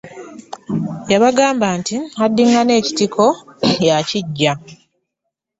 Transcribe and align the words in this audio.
Yabagamab 1.11 1.63
nti 1.79 1.95
addingana 2.23 2.71
ekitiko 2.79 3.23
y'akigya. 3.87 4.53